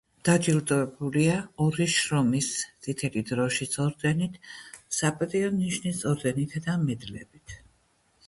[0.27, 1.33] დაჯილდოებულია
[1.65, 2.47] ორი შრომის
[2.87, 4.39] წითელი დროშის ორდენით,
[5.01, 7.55] „საპატიო ნიშნის“ ორდენითა და მედლებით.